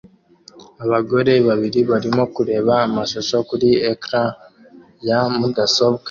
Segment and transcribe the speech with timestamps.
[0.85, 4.27] Abagore babiri barimo kureba amashusho kuri ecran
[5.07, 5.99] ya mudasobwa